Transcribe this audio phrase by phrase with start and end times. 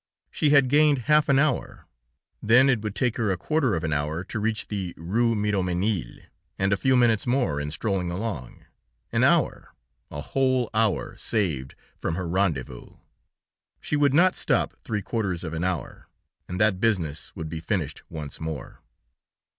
[0.31, 1.85] She had gained half an hour;
[2.41, 6.21] then it would take her a quarter of an hour to reach the Rue Miromesnil,
[6.57, 8.65] and a few minutes more in strolling along
[9.11, 9.75] an hour!
[10.09, 12.97] a whole hour saved from her rendez vous!
[13.79, 16.07] She would not stop three quarters of an hour,
[16.47, 18.81] and that business would be finished once more.